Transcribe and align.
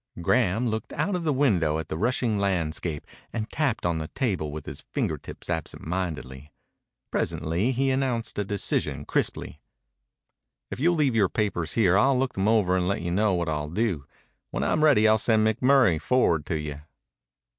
Graham 0.19 0.67
looked 0.67 0.93
out 0.93 1.13
of 1.13 1.23
the 1.25 1.31
window 1.31 1.77
at 1.77 1.87
the 1.87 1.95
rushing 1.95 2.39
landscape 2.39 3.05
and 3.31 3.47
tapped 3.51 3.85
on 3.85 3.99
the 3.99 4.07
table 4.07 4.51
with 4.51 4.65
his 4.65 4.81
finger 4.81 5.15
tips 5.15 5.47
absentmindedly. 5.47 6.51
Presently 7.11 7.71
he 7.71 7.91
announced 7.91 8.39
a 8.39 8.43
decision 8.43 9.05
crisply. 9.05 9.61
"If 10.71 10.79
you'll 10.79 10.95
leave 10.95 11.13
your 11.13 11.29
papers 11.29 11.73
here 11.73 11.99
I'll 11.99 12.17
look 12.17 12.33
them 12.33 12.47
over 12.47 12.75
and 12.75 12.87
let 12.87 13.03
you 13.03 13.11
know 13.11 13.35
what 13.35 13.47
I'll 13.47 13.69
do. 13.69 14.05
When 14.49 14.63
I'm 14.63 14.83
ready 14.83 15.07
I'll 15.07 15.19
send 15.19 15.45
McMurray 15.45 16.01
forward 16.01 16.47
to 16.47 16.57
you." 16.57 16.81